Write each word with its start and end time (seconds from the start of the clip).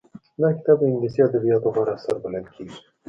دا 0.41 0.49
کتاب 0.57 0.77
د 0.81 0.83
انګلیسي 0.89 1.19
ادبیاتو 1.23 1.73
غوره 1.73 1.93
اثر 1.97 2.15
بلل 2.23 2.45
کېږي 2.53 2.79